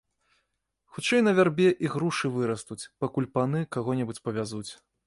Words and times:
Хутчэй 0.95 1.21
на 1.27 1.33
вярбе 1.39 1.69
ігрушы 1.89 2.33
вырастуць, 2.39 2.81
пакуль 3.05 3.33
паны 3.39 3.65
каго-небудзь 3.79 4.25
павязуць. 4.29 4.69